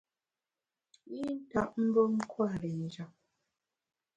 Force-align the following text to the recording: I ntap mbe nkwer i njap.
I 1.17 1.19
ntap 1.45 1.71
mbe 1.85 2.01
nkwer 2.15 2.61
i 2.69 2.71
njap. 2.81 3.13